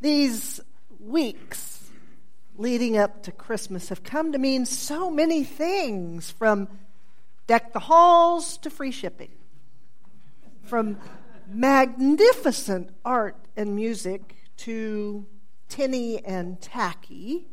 These 0.00 0.60
weeks 1.00 1.90
leading 2.56 2.96
up 2.96 3.24
to 3.24 3.32
Christmas 3.32 3.88
have 3.88 4.04
come 4.04 4.30
to 4.32 4.38
mean 4.38 4.64
so 4.64 5.10
many 5.10 5.42
things 5.42 6.30
from 6.30 6.68
deck 7.48 7.72
the 7.72 7.80
halls 7.80 8.58
to 8.58 8.70
free 8.70 8.92
shipping, 8.92 9.30
from 10.62 10.98
magnificent 11.48 12.90
art 13.04 13.36
and 13.56 13.74
music 13.74 14.36
to 14.58 15.26
tinny 15.68 16.24
and 16.24 16.60
tacky, 16.60 17.48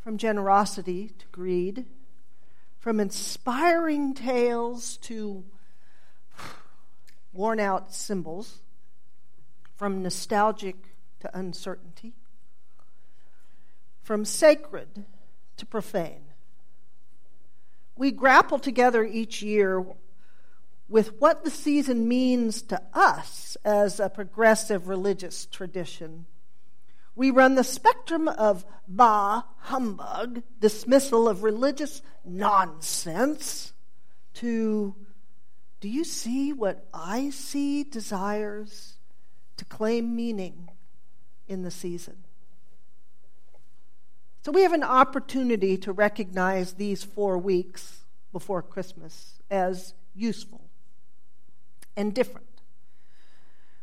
from 0.00 0.18
generosity 0.18 1.12
to 1.18 1.26
greed, 1.30 1.86
from 2.80 2.98
inspiring 2.98 4.12
tales 4.12 4.96
to 4.96 5.44
worn 7.32 7.60
out 7.60 7.94
symbols, 7.94 8.58
from 9.76 10.02
nostalgic 10.02 10.91
to 11.22 11.38
uncertainty, 11.38 12.12
from 14.02 14.24
sacred 14.24 15.04
to 15.56 15.64
profane. 15.64 16.24
We 17.96 18.10
grapple 18.10 18.58
together 18.58 19.04
each 19.04 19.40
year 19.40 19.84
with 20.88 21.20
what 21.20 21.44
the 21.44 21.50
season 21.50 22.08
means 22.08 22.62
to 22.62 22.82
us 22.92 23.56
as 23.64 24.00
a 24.00 24.10
progressive 24.10 24.88
religious 24.88 25.46
tradition. 25.46 26.26
We 27.14 27.30
run 27.30 27.54
the 27.54 27.62
spectrum 27.62 28.26
of 28.26 28.64
bah, 28.88 29.42
humbug, 29.58 30.42
dismissal 30.60 31.28
of 31.28 31.44
religious 31.44 32.02
nonsense, 32.24 33.72
to 34.34 34.96
do 35.80 35.88
you 35.88 36.02
see 36.02 36.52
what 36.52 36.88
I 36.92 37.30
see 37.30 37.84
desires 37.84 38.94
to 39.58 39.64
claim 39.64 40.16
meaning 40.16 40.68
in 41.48 41.62
the 41.62 41.70
season? 41.70 42.24
So 44.42 44.50
we 44.50 44.62
have 44.62 44.72
an 44.72 44.82
opportunity 44.82 45.76
to 45.78 45.92
recognize 45.92 46.72
these 46.74 47.04
four 47.04 47.38
weeks 47.38 48.00
before 48.32 48.62
Christmas 48.62 49.34
as 49.50 49.94
useful 50.14 50.62
and 51.96 52.12
different. 52.12 52.46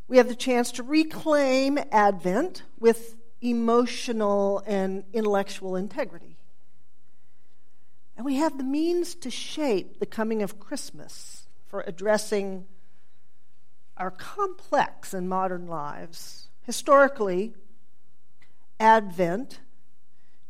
We 0.08 0.18
have 0.18 0.28
the 0.28 0.36
chance 0.36 0.72
to 0.74 0.84
reclaim 0.84 1.80
Advent 1.92 2.64
with 2.80 3.16
emotional 3.42 4.62
and 4.66 5.06
intellectual 5.14 5.76
integrity. 5.76 6.36
And 8.18 8.26
we 8.26 8.36
have 8.36 8.58
the 8.58 8.66
means 8.66 9.16
to 9.16 9.32
shape 9.32 10.00
the 10.00 10.06
coming 10.06 10.42
of 10.42 10.60
Christmas 10.60 11.48
for 11.68 11.86
addressing 11.88 12.66
our 13.96 14.12
complex 14.12 15.14
and 15.14 15.30
modern 15.30 15.68
lives. 15.68 16.49
Historically, 16.70 17.56
Advent 18.80 19.60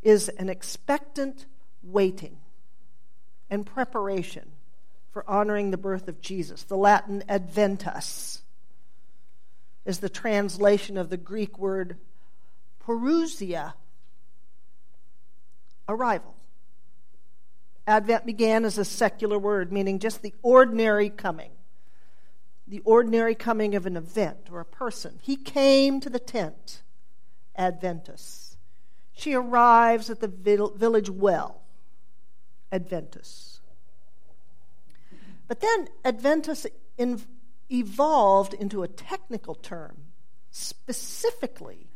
is 0.03 0.27
an 0.27 0.49
expectant 0.49 1.45
waiting 1.81 2.35
and 3.49 3.65
preparation 3.65 4.51
for 5.13 5.23
honoring 5.29 5.71
the 5.71 5.77
birth 5.77 6.09
of 6.09 6.19
Jesus. 6.19 6.63
The 6.63 6.75
Latin 6.75 7.23
adventus 7.29 8.41
is 9.85 9.99
the 9.99 10.09
translation 10.09 10.97
of 10.97 11.09
the 11.09 11.15
Greek 11.15 11.57
word 11.57 11.95
parousia, 12.85 13.75
arrival. 15.87 16.35
Advent 17.87 18.25
began 18.25 18.65
as 18.65 18.77
a 18.77 18.83
secular 18.83 19.39
word, 19.39 19.71
meaning 19.71 19.99
just 19.99 20.21
the 20.21 20.33
ordinary 20.41 21.09
coming, 21.09 21.51
the 22.69 22.81
ordinary 22.85 23.33
coming 23.33 23.75
of 23.75 23.85
an 23.85 23.97
event 23.97 24.47
or 24.51 24.59
a 24.59 24.65
person. 24.65 25.19
He 25.21 25.35
came 25.35 25.99
to 25.99 26.09
the 26.09 26.19
tent, 26.19 26.83
Adventus. 27.57 28.55
She 29.11 29.33
arrives 29.33 30.09
at 30.09 30.21
the 30.21 30.27
village 30.27 31.09
well, 31.09 31.61
Adventus. 32.71 33.59
But 35.47 35.61
then 35.61 35.87
Adventus 36.05 36.67
in, 36.97 37.21
evolved 37.71 38.53
into 38.53 38.83
a 38.83 38.87
technical 38.87 39.55
term, 39.55 39.97
specifically 40.51 41.87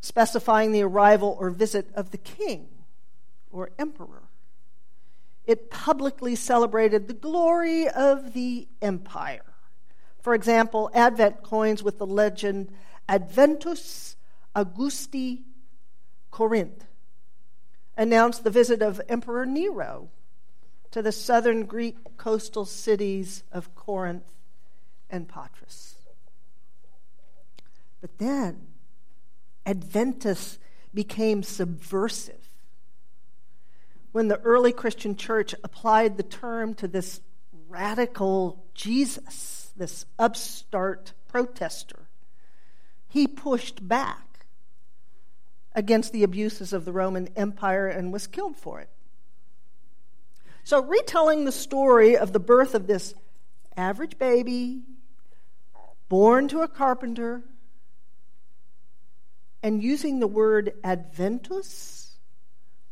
specifying 0.00 0.72
the 0.72 0.82
arrival 0.82 1.36
or 1.38 1.50
visit 1.50 1.88
of 1.94 2.10
the 2.10 2.18
king 2.18 2.68
or 3.52 3.70
emperor. 3.78 4.22
It 5.46 5.70
publicly 5.70 6.36
celebrated 6.36 7.06
the 7.06 7.14
glory 7.14 7.86
of 7.88 8.32
the 8.32 8.66
empire. 8.80 9.53
For 10.24 10.34
example, 10.34 10.90
Advent 10.94 11.42
coins 11.42 11.82
with 11.82 11.98
the 11.98 12.06
legend 12.06 12.72
Adventus 13.06 14.16
Augusti 14.56 15.42
Corinth, 16.30 16.86
announced 17.94 18.42
the 18.42 18.50
visit 18.50 18.80
of 18.80 19.02
Emperor 19.06 19.44
Nero 19.44 20.08
to 20.92 21.02
the 21.02 21.12
southern 21.12 21.66
Greek 21.66 22.16
coastal 22.16 22.64
cities 22.64 23.42
of 23.52 23.74
Corinth 23.74 24.24
and 25.10 25.28
Patras. 25.28 25.96
But 28.00 28.16
then, 28.16 28.68
Adventus 29.66 30.58
became 30.94 31.42
subversive. 31.42 32.48
When 34.12 34.28
the 34.28 34.40
early 34.40 34.72
Christian 34.72 35.16
church 35.16 35.54
applied 35.62 36.16
the 36.16 36.22
term 36.22 36.72
to 36.76 36.88
this 36.88 37.20
radical 37.68 38.64
Jesus, 38.72 39.63
this 39.76 40.06
upstart 40.18 41.12
protester, 41.28 42.08
he 43.08 43.26
pushed 43.26 43.86
back 43.86 44.46
against 45.74 46.12
the 46.12 46.22
abuses 46.22 46.72
of 46.72 46.84
the 46.84 46.92
Roman 46.92 47.28
Empire 47.36 47.88
and 47.88 48.12
was 48.12 48.26
killed 48.26 48.56
for 48.56 48.80
it. 48.80 48.88
So, 50.62 50.82
retelling 50.82 51.44
the 51.44 51.52
story 51.52 52.16
of 52.16 52.32
the 52.32 52.40
birth 52.40 52.74
of 52.74 52.86
this 52.86 53.14
average 53.76 54.18
baby, 54.18 54.82
born 56.08 56.48
to 56.48 56.60
a 56.60 56.68
carpenter, 56.68 57.42
and 59.62 59.82
using 59.82 60.20
the 60.20 60.26
word 60.26 60.72
adventus 60.84 62.16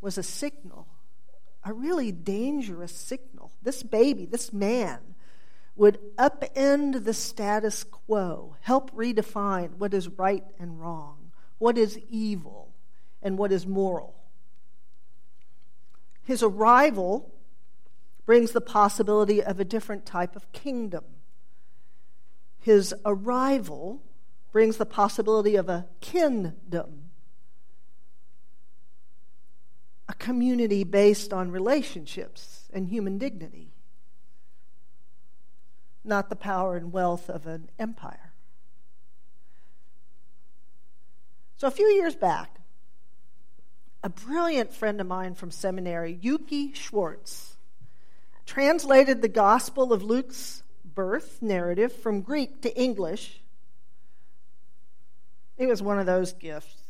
was 0.01 0.19
a 0.19 0.23
signal, 0.23 0.87
a 1.65 1.73
really 1.73 2.13
dangerous 2.13 2.93
signal. 2.93 3.53
This 3.63 3.83
baby, 3.83 4.27
this 4.27 4.53
man, 4.53 4.99
would 5.75 5.99
upend 6.17 7.05
the 7.05 7.15
status 7.15 7.85
quo, 7.85 8.57
help 8.61 8.91
redefine 8.93 9.77
what 9.77 9.95
is 9.95 10.09
right 10.09 10.45
and 10.59 10.81
wrong, 10.81 11.33
what 11.59 11.79
is 11.79 11.99
evil, 12.11 12.73
and 13.23 13.39
what 13.39 13.53
is 13.53 13.67
moral. 13.67 14.15
His 16.25 16.43
arrival 16.43 17.33
brings 18.27 18.53
the 18.53 18.61
possibility 18.61 19.43
of 19.43 19.59
a 19.59 19.65
different 19.65 20.07
type 20.07 20.37
of 20.37 20.51
kingdom. 20.53 21.05
His 22.61 22.95
arrival 23.05 24.03
brings 24.53 24.77
the 24.77 24.87
possibility 24.87 25.57
of 25.57 25.69
a 25.69 25.87
kingdom, 26.01 27.11
a 30.09 30.15
community 30.15 30.85
based 30.85 31.33
on 31.33 31.51
relationships 31.51 32.69
and 32.73 32.89
human 32.89 33.19
dignity, 33.19 33.73
not 36.05 36.29
the 36.29 36.37
power 36.37 36.77
and 36.77 36.93
wealth 36.93 37.29
of 37.29 37.47
an 37.47 37.71
empire. 37.79 38.33
So, 41.57 41.69
a 41.69 41.71
few 41.71 41.87
years 41.87 42.17
back, 42.17 42.59
a 44.03 44.09
brilliant 44.09 44.73
friend 44.73 45.01
of 45.01 45.07
mine 45.07 45.35
from 45.35 45.51
seminary, 45.51 46.19
Yuki 46.21 46.73
Schwartz, 46.73 47.57
translated 48.47 49.23
the 49.23 49.29
Gospel 49.29 49.93
of 49.93 50.03
Luke's 50.03 50.63
birth 50.85 51.41
narrative 51.41 51.93
from 51.93 52.23
Greek 52.23 52.63
to 52.63 52.77
English. 52.77 53.41
It 55.57 55.67
was 55.67 55.81
one 55.81 56.01
of 56.01 56.07
those 56.07 56.33
gifts. 56.33 56.83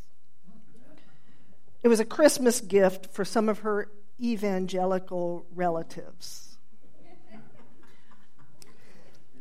It 1.83 1.89
was 1.89 2.01
a 2.01 2.05
Christmas 2.05 2.61
gift 2.61 3.13
for 3.13 3.25
some 3.25 3.49
of 3.49 3.61
her 3.61 3.91
evangelical 4.21 5.47
relatives. 5.55 6.52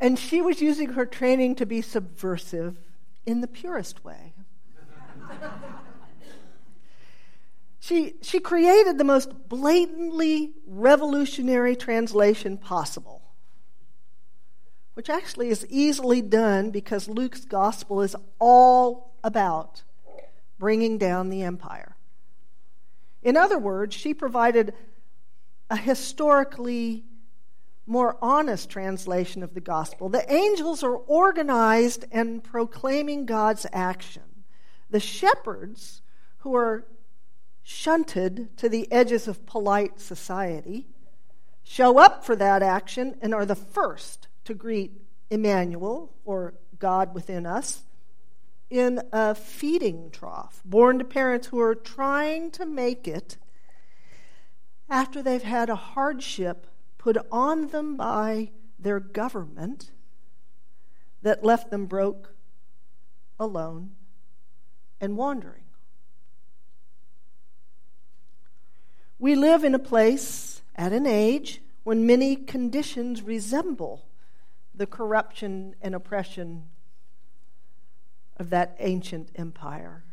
And 0.02 0.20
she 0.20 0.42
was 0.42 0.62
using 0.62 0.94
her 0.94 1.06
training 1.06 1.56
to 1.56 1.66
be 1.66 1.82
subversive 1.82 2.78
in 3.26 3.40
the 3.40 3.48
purest 3.48 4.04
way. 4.04 4.34
She, 7.84 8.14
she 8.22 8.40
created 8.40 9.00
the 9.00 9.04
most 9.04 9.50
blatantly 9.50 10.52
revolutionary 10.68 11.76
translation 11.76 12.60
possible, 12.60 13.24
which 14.94 15.10
actually 15.10 15.50
is 15.50 15.66
easily 15.68 16.22
done 16.22 16.70
because 16.70 17.08
Luke's 17.08 17.44
gospel 17.44 18.02
is 18.02 18.16
all 18.38 19.16
about 19.24 19.82
bringing 20.60 21.00
down 21.00 21.30
the 21.30 21.42
empire. 21.42 21.96
In 23.24 23.36
other 23.36 23.58
words, 23.58 23.96
she 23.96 24.14
provided 24.14 24.76
a 25.72 25.76
historically 25.76 27.04
more 27.86 28.18
honest 28.22 28.70
translation 28.70 29.44
of 29.44 29.54
the 29.54 29.62
gospel. 29.62 30.10
The 30.10 30.32
angels 30.32 30.84
are 30.84 30.96
organized 30.96 32.06
and 32.12 32.44
proclaiming 32.44 33.26
God's 33.26 33.66
action 33.74 34.24
The 34.90 35.00
shepherds, 35.00 36.02
who 36.40 36.56
are 36.56 36.86
shunted 37.64 38.56
to 38.58 38.68
the 38.68 38.92
edges 38.92 39.28
of 39.28 39.46
polite 39.46 40.00
society, 40.00 40.88
show 41.64 41.98
up 41.98 42.26
for 42.26 42.36
that 42.36 42.62
action 42.62 43.16
and 43.22 43.34
are 43.34 43.46
the 43.46 43.56
first 43.56 44.28
to 44.46 44.54
greet 44.54 44.92
Emmanuel, 45.30 46.14
or 46.26 46.56
God 46.78 47.14
within 47.14 47.46
us, 47.46 47.84
in 48.70 49.02
a 49.14 49.36
feeding 49.36 50.10
trough, 50.12 50.62
born 50.66 50.98
to 51.00 51.06
parents 51.06 51.48
who 51.48 51.60
are 51.60 51.76
trying 51.76 52.52
to 52.52 52.66
make 52.66 53.08
it 53.08 53.38
after 54.90 55.22
they've 55.22 55.44
had 55.44 55.70
a 55.70 55.76
hardship 55.76 56.68
put 57.02 57.18
on 57.32 57.70
them 57.70 57.98
by 57.98 58.48
their 58.78 59.00
government 59.00 59.90
that 61.24 61.44
left 61.44 61.72
them 61.72 61.88
broke, 61.88 62.36
alone, 63.40 63.90
and 65.00 65.18
wandering. 65.18 65.64
We 69.18 69.34
live 69.34 69.64
in 69.64 69.74
a 69.74 69.80
place 69.80 70.62
at 70.76 70.94
an 70.94 71.08
age 71.08 71.64
when 71.84 72.06
many 72.06 72.36
conditions 72.36 73.24
resemble 73.24 74.06
the 74.76 74.86
corruption 74.86 75.74
and 75.82 75.96
oppression 75.96 76.66
of 78.38 78.52
that 78.52 78.76
ancient 78.78 79.32
empire. 79.36 80.04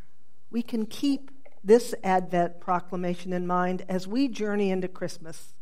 We 0.49 0.63
can 0.63 0.87
keep 0.87 1.29
this 1.63 1.93
Advent 2.03 2.59
proclamation 2.59 3.31
in 3.31 3.45
mind 3.45 3.85
as 3.87 4.07
we 4.07 4.27
journey 4.27 4.71
into 4.71 4.87
Christmas 4.87 5.53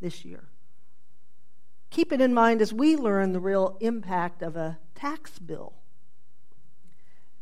this 0.00 0.24
year. 0.24 0.44
Keep 1.90 2.12
it 2.12 2.20
in 2.20 2.34
mind 2.34 2.60
as 2.60 2.72
we 2.72 2.96
learn 2.96 3.32
the 3.32 3.40
real 3.40 3.76
impact 3.80 4.42
of 4.42 4.56
a 4.56 4.78
tax 4.94 5.38
bill 5.38 5.74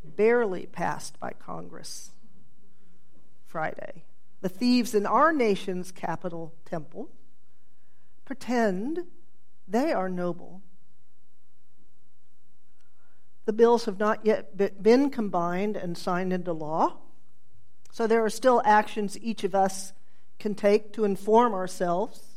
barely 0.05 0.67
passed 0.67 1.19
by 1.19 1.33
Congress 1.33 2.13
Friday. 3.45 4.05
The 4.41 4.49
thieves 4.49 4.95
in 4.95 5.05
our 5.05 5.33
nation's 5.33 5.91
capital 5.91 6.55
temple 6.65 7.11
pretend 8.25 9.01
they 9.67 9.93
are 9.93 10.09
noble 10.09 10.63
the 13.47 13.53
bills 13.53 13.85
have 13.85 13.99
not 13.99 14.27
yet 14.27 14.57
been 14.83 15.09
combined 15.09 15.77
and 15.77 15.97
signed 15.97 16.33
into 16.33 16.53
law. 16.53 16.97
So 17.93 18.07
there 18.07 18.25
are 18.25 18.31
still 18.31 18.61
actions 18.65 19.17
each 19.23 19.45
of 19.45 19.55
us 19.55 19.93
can 20.41 20.55
take 20.55 20.93
to 20.95 21.05
inform 21.05 21.55
ourselves 21.55 22.36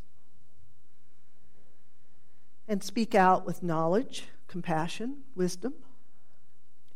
and 2.69 2.83
speak 2.83 3.15
out 3.15 3.47
with 3.47 3.63
knowledge, 3.63 4.25
compassion, 4.47 5.17
wisdom. 5.35 5.73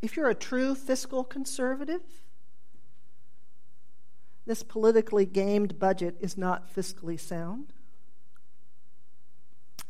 If 0.03 0.15
you're 0.15 0.29
a 0.29 0.35
true 0.35 0.75
fiscal 0.75 1.23
conservative, 1.23 2.01
this 4.45 4.61
politically 4.61 5.25
gamed 5.25 5.79
budget 5.79 6.15
is 6.19 6.37
not 6.37 6.73
fiscally 6.73 7.19
sound. 7.19 7.73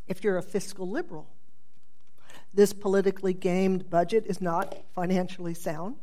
If 0.08 0.24
you're 0.24 0.38
a 0.38 0.42
fiscal 0.42 0.88
liberal, 0.88 1.28
this 2.54 2.72
politically 2.72 3.34
gamed 3.34 3.90
budget 3.90 4.24
is 4.26 4.40
not 4.40 4.74
financially 4.94 5.54
sound. 5.54 5.96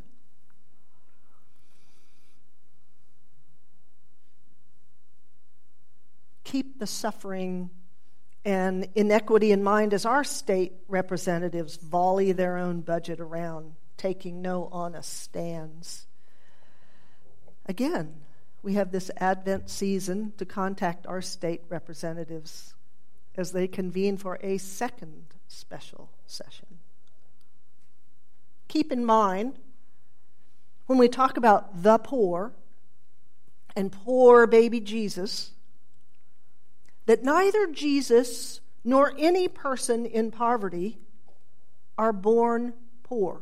Keep 6.43 6.77
the 6.77 6.87
suffering 6.87 7.71
and 8.43 8.87
inequity 8.95 9.51
in 9.51 9.63
mind 9.63 9.93
as 9.93 10.05
our 10.05 10.23
state 10.23 10.73
representatives 10.87 11.77
volley 11.77 12.31
their 12.31 12.57
own 12.57 12.81
budget 12.81 13.19
around, 13.19 13.73
taking 13.97 14.41
no 14.41 14.67
honest 14.71 15.21
stands. 15.21 16.07
Again, 17.67 18.15
we 18.63 18.73
have 18.73 18.91
this 18.91 19.11
Advent 19.17 19.69
season 19.69 20.33
to 20.37 20.45
contact 20.45 21.07
our 21.07 21.21
state 21.21 21.61
representatives 21.69 22.73
as 23.35 23.51
they 23.51 23.67
convene 23.67 24.17
for 24.17 24.39
a 24.41 24.57
second 24.57 25.25
special 25.47 26.09
session. 26.25 26.79
Keep 28.67 28.91
in 28.91 29.05
mind, 29.05 29.57
when 30.87 30.97
we 30.97 31.07
talk 31.07 31.37
about 31.37 31.83
the 31.83 31.97
poor 31.97 32.53
and 33.75 33.91
poor 33.91 34.47
baby 34.47 34.79
Jesus, 34.79 35.51
that 37.11 37.25
neither 37.25 37.67
Jesus 37.67 38.61
nor 38.85 39.13
any 39.17 39.49
person 39.49 40.05
in 40.05 40.31
poverty 40.31 40.97
are 41.97 42.13
born 42.13 42.71
poor, 43.03 43.41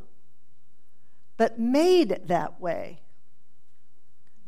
but 1.37 1.59
made 1.59 2.19
that 2.25 2.59
way. 2.59 2.99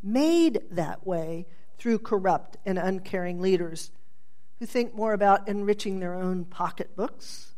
Made 0.01 0.63
that 0.71 1.05
way 1.05 1.45
through 1.77 1.99
corrupt 1.99 2.57
and 2.65 2.79
uncaring 2.79 3.39
leaders 3.39 3.91
who 4.57 4.65
think 4.65 4.95
more 4.95 5.13
about 5.13 5.47
enriching 5.47 5.99
their 5.99 6.15
own 6.15 6.43
pocketbooks 6.43 7.53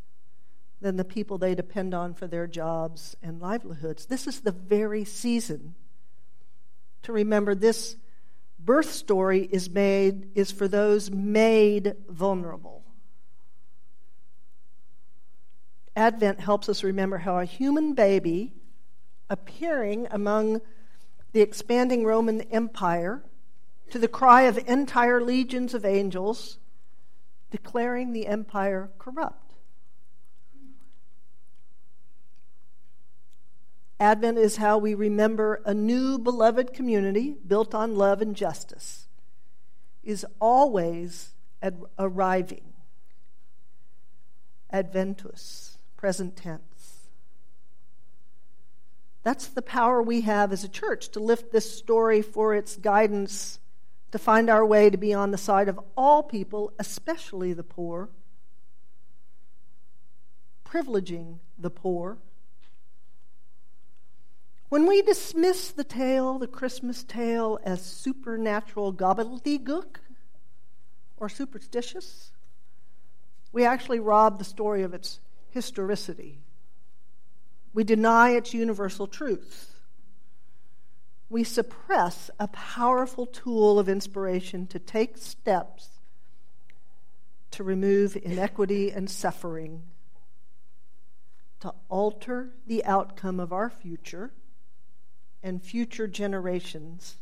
than 0.81 0.98
the 0.98 1.06
people 1.06 1.38
they 1.38 1.56
depend 1.56 1.94
on 1.94 2.13
for 2.13 2.27
their 2.27 2.45
jobs 2.45 3.15
and 3.24 3.39
livelihoods. 3.39 4.07
This 4.07 4.27
is 4.27 4.42
the 4.42 4.51
very 4.51 5.06
season 5.06 5.75
to 7.04 7.13
remember 7.13 7.56
this 7.56 7.95
birth 8.65 8.92
story 8.92 9.48
is 9.51 9.69
made 9.69 10.30
is 10.36 10.51
for 10.51 10.68
those 10.68 11.12
made 11.12 11.95
vulnerable. 12.10 12.83
Advent 15.95 16.39
helps 16.39 16.69
us 16.69 16.83
remember 16.83 17.19
how 17.19 17.39
a 17.39 17.45
human 17.45 17.94
baby 17.94 18.54
appearing 19.30 20.07
among 20.10 20.62
the 21.33 21.42
expanding 21.42 22.04
Roman 22.04 22.42
Empire 22.44 23.24
to 23.92 24.00
the 24.00 24.07
cry 24.07 24.44
of 24.44 24.57
entire 24.68 25.21
legions 25.21 25.74
of 25.74 25.86
angels 25.86 26.57
declaring 27.51 28.13
the 28.13 28.25
empire 28.25 28.89
corrupt. 28.98 29.43
Advent 34.00 34.38
is 34.38 34.57
how 34.57 34.78
we 34.78 34.94
remember 34.94 35.62
a 35.66 35.74
new 35.74 36.18
beloved 36.18 36.74
community 36.74 37.36
built 37.48 37.74
on 37.75 37.95
love 37.95 38.22
and 38.22 38.36
justice 38.36 39.07
is 40.04 40.25
always 40.42 41.31
ad- 41.62 41.81
arriving. 41.98 42.74
Adventus, 44.72 45.78
present 45.95 46.36
tense. 46.36 47.07
That's 49.24 49.48
the 49.48 49.62
power 49.62 50.01
we 50.01 50.22
have 50.22 50.51
as 50.51 50.63
a 50.63 50.70
church 50.70 51.10
to 51.10 51.20
lift 51.22 51.51
this 51.51 51.77
story 51.77 52.22
for 52.22 52.53
its 52.53 52.75
guidance, 52.75 53.60
to 54.12 54.20
find 54.20 54.50
our 54.50 54.65
way 54.65 54.89
to 54.89 54.98
be 54.98 55.13
on 55.13 55.32
the 55.32 55.38
side 55.38 55.70
of 55.70 55.79
all 55.96 56.24
people, 56.24 56.74
especially 56.77 57.53
the 57.53 57.63
poor, 57.63 58.10
privileging 60.65 61.38
the 61.58 61.70
poor 61.70 62.17
when 64.74 64.88
we 64.88 65.03
dismiss 65.03 65.70
the 65.70 65.84
tale, 65.84 66.39
the 66.39 66.48
Christmas 66.48 67.03
tale, 67.03 67.60
as 67.63 67.86
supernatural 67.86 68.92
gobbledygook 68.92 69.98
or 71.15 71.30
superstitious, 71.30 72.32
we 73.51 73.65
actually 73.65 74.00
rob 74.00 74.39
the 74.39 74.44
story 74.44 74.82
of 74.82 74.96
its 74.96 75.20
historicity. 75.51 76.39
We 77.72 77.84
deny 77.84 78.32
its 78.32 78.56
universal 78.56 79.06
truth. 79.06 79.75
We 81.30 81.44
suppress 81.44 82.32
a 82.39 82.48
powerful 82.48 83.27
tool 83.27 83.77
of 83.77 83.88
inspiration 83.88 84.65
to 84.65 84.80
take 84.80 85.20
steps 85.20 85.89
to 87.51 87.63
remove 87.63 88.18
inequity 88.24 88.92
and 88.92 89.08
suffering, 89.08 89.84
to 91.60 91.75
alter 91.89 92.50
the 92.65 92.84
outcome 92.86 93.39
of 93.39 93.53
our 93.53 93.70
future 93.70 94.32
and 95.43 95.62
future 95.62 96.07
generations 96.07 97.17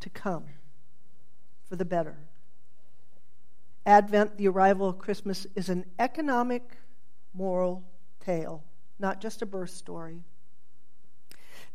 to 0.00 0.10
come 0.10 0.44
for 1.64 1.76
the 1.76 1.84
better. 1.84 2.16
Advent, 3.86 4.36
the 4.36 4.46
arrival 4.46 4.88
of 4.88 4.98
Christmas, 4.98 5.46
is 5.56 5.68
an 5.68 5.84
economic, 5.98 6.76
moral 7.34 7.82
tale, 8.20 8.62
not 8.98 9.20
just 9.20 9.42
a 9.42 9.46
birth 9.46 9.70
story. 9.70 10.22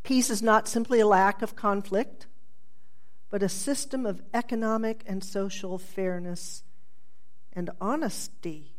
Peace 0.04 0.30
is 0.30 0.42
not 0.42 0.68
simply 0.68 1.00
a 1.00 1.08
lack 1.08 1.42
of 1.42 1.56
conflict, 1.56 2.28
but 3.30 3.44
a 3.44 3.50
system 3.50 4.06
of 4.06 4.22
economic 4.34 5.04
and 5.06 5.24
social 5.24 5.78
fairness 5.78 6.64
and 7.52 7.70
honesty. 7.82 8.76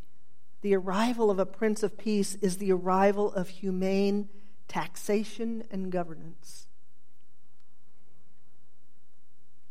The 0.63 0.75
arrival 0.75 1.31
of 1.31 1.39
a 1.39 1.45
Prince 1.45 1.83
of 1.83 1.99
Peace 1.99 2.37
is 2.37 2.57
the 2.57 2.73
arrival 2.73 3.33
of 3.33 3.49
humane 3.49 4.29
taxation 4.69 5.65
and 5.71 5.93
governance. 5.93 6.68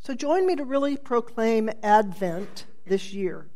So 0.07 0.13
join 0.13 0.47
me 0.47 0.55
to 0.55 0.63
really 0.63 0.95
proclaim 0.95 1.69
Advent 1.83 2.63
this 2.85 3.11
year. 3.11 3.49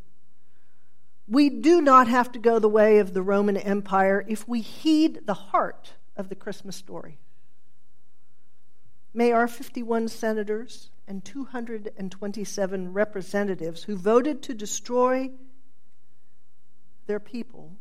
We 1.25 1.50
do 1.50 1.79
not 1.81 2.10
have 2.10 2.29
to 2.34 2.39
go 2.39 2.60
the 2.60 2.67
way 2.67 3.00
of 3.00 3.13
the 3.13 3.22
Roman 3.22 3.55
Empire 3.55 4.25
if 4.27 4.46
we 4.50 4.60
heed 4.60 5.22
the 5.25 5.34
heart 5.34 5.93
of 6.17 6.27
the 6.27 6.36
Christmas 6.36 6.75
story. 6.75 7.20
May 9.13 9.31
our 9.31 9.48
51 9.48 10.10
senators 10.10 10.89
and 11.08 11.24
227 11.24 12.91
representatives 12.91 13.84
who 13.84 13.96
voted 13.96 14.41
to 14.41 14.53
destroy 14.53 15.31
their 17.08 17.22
people 17.22 17.77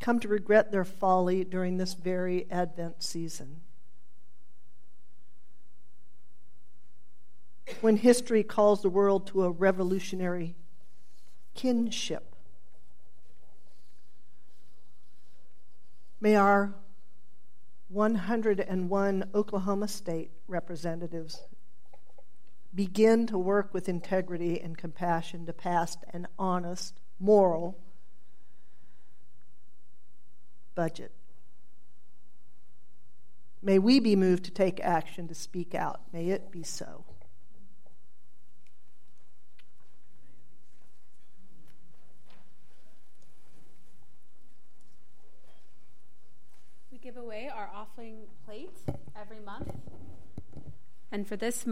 come 0.00 0.20
to 0.20 0.28
regret 0.28 0.70
their 0.70 0.84
folly 0.84 1.42
during 1.42 1.76
this 1.76 1.94
very 1.94 2.46
Advent 2.52 3.02
season. 3.02 3.62
When 7.80 7.96
history 7.96 8.42
calls 8.42 8.82
the 8.82 8.90
world 8.90 9.26
to 9.28 9.44
a 9.44 9.50
revolutionary 9.50 10.54
kinship, 11.54 12.34
may 16.20 16.36
our 16.36 16.74
101 17.88 19.30
Oklahoma 19.34 19.88
State 19.88 20.30
representatives 20.46 21.40
begin 22.74 23.26
to 23.26 23.38
work 23.38 23.74
with 23.74 23.88
integrity 23.88 24.60
and 24.60 24.76
compassion 24.76 25.46
to 25.46 25.52
pass 25.52 25.96
an 26.12 26.26
honest, 26.38 27.00
moral 27.18 27.78
budget. 30.74 31.12
May 33.62 33.78
we 33.78 34.00
be 34.00 34.16
moved 34.16 34.44
to 34.44 34.50
take 34.50 34.80
action 34.80 35.28
to 35.28 35.34
speak 35.34 35.74
out. 35.74 36.00
May 36.12 36.30
it 36.30 36.50
be 36.50 36.62
so. 36.62 37.04
We 46.90 46.98
give 46.98 47.18
away 47.18 47.50
our 47.54 47.68
offering 47.74 48.22
plate 48.44 48.78
every 49.16 49.40
month. 49.40 49.74
And 51.12 51.26
for 51.26 51.36
this 51.36 51.66